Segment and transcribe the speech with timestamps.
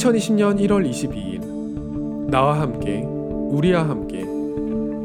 [0.00, 4.24] 2020년 1월 22일 나와 함께 우리와 함께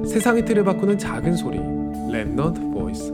[0.08, 3.10] 세상의 틀을 바꾸는 작은 소리 Remnant Voice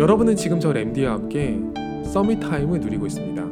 [0.00, 1.58] 여러분은 지금 저 램디와 함께
[2.12, 3.47] Summit Time을 누리고 있습니다.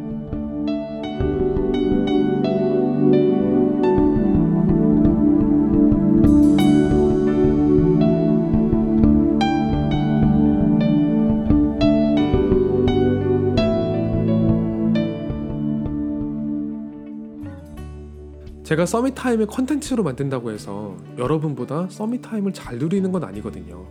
[18.66, 23.86] 제가 Summit Time을 컨텐츠로 만든다고 해서 여러분보다 Summit Time을 잘 누리는 건 아니거든요.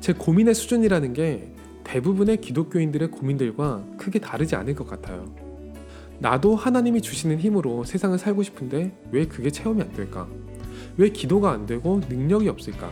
[0.00, 1.52] 제 고민의 수준이라는 게
[1.84, 5.26] 대부분의 기독교인들의 고민들과 크게 다르지 않을 것 같아요.
[6.20, 10.26] 나도 하나님이 주시는 힘으로 세상을 살고 싶은데 왜 그게 체험이 안 될까?
[10.96, 12.90] 왜 기도가 안 되고 능력이 없을까?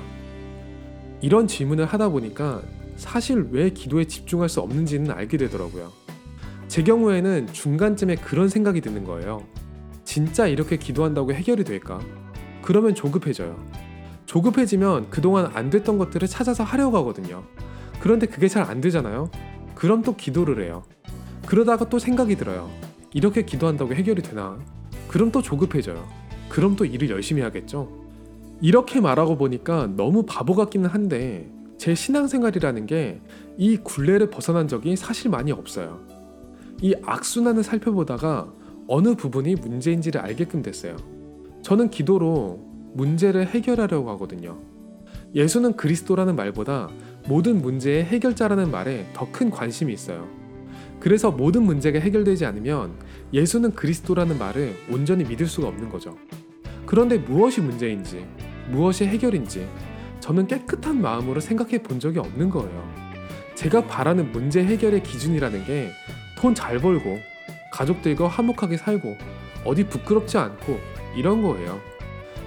[1.23, 2.61] 이런 질문을 하다 보니까
[2.97, 5.93] 사실 왜 기도에 집중할 수 없는지는 알게 되더라고요.
[6.69, 9.47] 제 경우에는 중간쯤에 그런 생각이 드는 거예요.
[10.17, 12.01] 진짜 이렇게 기도한다고 해결이 될까?
[12.63, 13.63] 그러면 조급해져요.
[14.25, 17.45] 조급해지면 그동안 안 됐던 것들을 찾아서 하려고 하거든요.
[18.01, 19.31] 그런데 그게 잘 안 되잖아요.
[19.75, 20.85] 그럼 또 기도를 해요.
[21.45, 22.71] 그러다가 또 생각이 들어요.
[23.13, 24.59] 이렇게 기도한다고 해결이 되나?
[25.07, 26.09] 그럼 또 조급해져요.
[26.49, 27.93] 그럼 또 일을 열심히 하겠죠?
[28.63, 33.21] 이렇게 말하고 보니까 너무 바보 같기는 한데 제 신앙생활이라는 게
[33.59, 36.01] 이 굴레를 벗어난 적이 사실 많이 없어요.
[36.81, 38.51] 이 악순환을 살펴보다가
[38.89, 40.97] 어느 부분이 문제인지를 알게끔 됐어요.
[41.63, 42.61] 저는 기도로
[42.95, 44.59] 문제를 해결하려고 하거든요.
[45.35, 46.89] 예수는 그리스도라는 말보다
[47.29, 50.29] 모든 문제의 해결자라는 말에 더 큰 관심이 있어요.
[51.01, 52.95] 그래서 모든 문제가 해결되지 않으면
[53.33, 56.17] 예수는 그리스도라는 말을 온전히 믿을 수가 없는 거죠.
[56.87, 58.25] 그런데 무엇이 문제인지,
[58.71, 59.67] 무엇이 해결인지
[60.21, 62.95] 저는 깨끗한 마음으로 생각해 본 적이 없는 거예요.
[63.57, 65.91] 제가 바라는 문제 해결의 기준이라는 게
[66.39, 67.19] 돈 잘 벌고
[67.77, 69.19] 가족들과 화목하게 살고
[69.65, 70.79] 어디 부끄럽지 않고
[71.15, 71.79] 이런 거예요.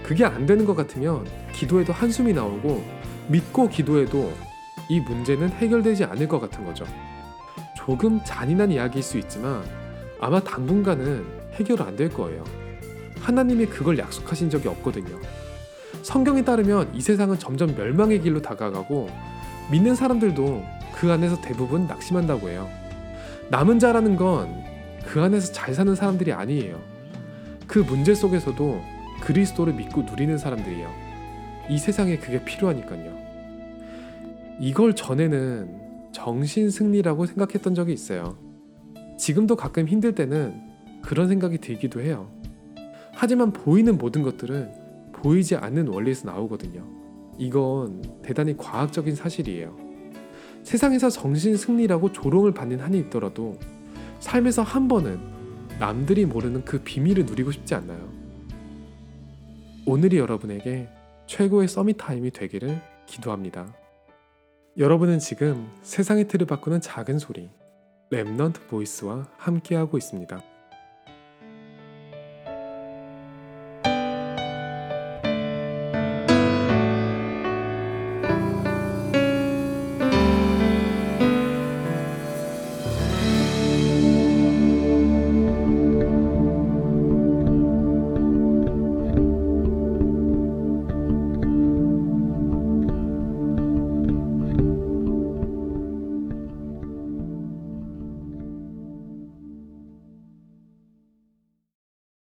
[0.01, 2.83] 그게 안 되는 것 같으면 기도에도 한숨이 나오고
[3.27, 4.33] 믿고 기도해도
[4.89, 6.85] 이 문제는 해결되지 않을 것 같은 거죠.
[7.75, 9.63] 조금 잔인한 이야기일 수 있지만
[10.19, 11.23] 아마 당분간은
[11.53, 12.43] 해결 안 될 거예요.
[13.19, 15.19] 하나님이 그걸 약속하신 적이 없거든요.
[16.01, 19.09] 성경에 따르면 이 세상은 점점 멸망의 길로 다가가고
[19.69, 20.63] 믿는 사람들도
[20.95, 22.67] 그 안에서 대부분 낙심한다고 해요.
[23.49, 24.68] 남은 자라는 건
[25.05, 26.81] 그 안에서 잘 사는 사람들이 아니에요.
[27.67, 28.81] 그 문제 속에서도
[29.21, 30.89] 그리스도를 믿고 누리는 사람들이에요.
[31.69, 33.17] 이 세상에 그게 필요하니까요.
[34.59, 35.79] 이걸 전에는
[36.11, 38.37] 정신 승리라고 생각했던 적이 있어요.
[39.17, 40.59] 지금도 가끔 힘들 때는
[41.01, 42.29] 그런 생각이 들기도 해요.
[43.13, 44.71] 하지만 보이는 모든 것들은
[45.13, 46.85] 보이지 않는 원리에서 나오거든요.
[47.37, 49.75] 이건 대단히 과학적인 사실이에요.
[50.63, 53.57] 세상에서 정신 승리라고 조롱을 받는 한이 있더라도
[54.19, 55.19] 삶에서 한 번은
[55.79, 58.09] 남들이 모르는 그 비밀을 누리고 싶지 않나요?
[59.85, 60.89] 오늘이 여러분에게
[61.25, 63.73] 최고의 서밋 타임이 되기를 기도합니다.
[64.77, 67.49] 여러분은 지금 세상의 틀을 바꾸는 작은 소리
[68.11, 70.41] 랩넌트 보이스와 함께하고 있습니다.